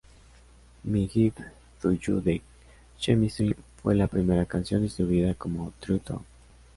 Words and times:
My 0.83 1.05
Gift 1.05 1.41
to 1.79 1.91
You 1.93 2.21
de 2.21 2.41
Chemistry 2.99 3.55
fue 3.83 3.93
la 3.93 4.07
primera 4.07 4.45
canción 4.47 4.81
distribuida 4.81 5.35
como 5.35 5.73
True 5.79 5.99
tone. 5.99 6.25